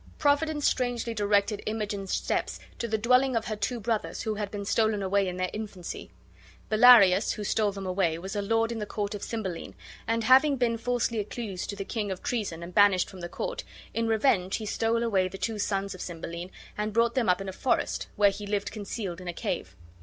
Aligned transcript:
Providence 0.17 0.67
strangely 0.67 1.13
directed 1.13 1.61
Imogen's 1.67 2.11
steps 2.11 2.59
to 2.79 2.87
the 2.87 2.97
dwelling 2.97 3.35
of 3.35 3.45
her 3.45 3.55
two 3.55 3.79
brothers 3.79 4.23
who 4.23 4.33
had 4.33 4.49
been 4.49 4.65
stolen 4.65 5.03
away 5.03 5.27
in 5.27 5.37
their 5.37 5.51
infancy. 5.53 6.09
Bellarius, 6.71 7.33
who 7.33 7.43
stole 7.43 7.71
them 7.71 7.85
away, 7.85 8.17
was 8.17 8.35
a 8.35 8.41
lord 8.41 8.71
in 8.71 8.79
the 8.79 8.87
court 8.87 9.13
of 9.13 9.21
Cymbeline, 9.21 9.75
and, 10.07 10.23
having 10.23 10.55
been 10.57 10.79
falsely 10.79 11.19
accused 11.19 11.69
to 11.69 11.75
the 11.75 11.85
king 11.85 12.09
of 12.09 12.23
treason 12.23 12.63
and 12.63 12.73
banished 12.73 13.11
from 13.11 13.19
the 13.19 13.29
court, 13.29 13.63
in 13.93 14.07
revenge 14.07 14.55
he 14.55 14.65
stole 14.65 15.03
away 15.03 15.27
the 15.27 15.37
two 15.37 15.59
sons 15.59 15.93
of 15.93 16.01
Cymbeline 16.01 16.49
and 16.75 16.93
brought 16.93 17.13
them 17.13 17.29
up 17.29 17.39
in 17.39 17.47
a 17.47 17.53
forest, 17.53 18.07
where 18.15 18.31
he 18.31 18.47
lived 18.47 18.71
concealed 18.71 19.21
in 19.21 19.27
a 19.27 19.33
cave. 19.33 19.75